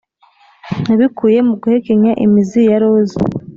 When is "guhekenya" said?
1.61-2.11